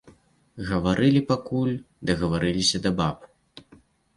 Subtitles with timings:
[0.69, 1.75] Гаварылі, пакуль
[2.11, 3.17] дагаварыліся да баб.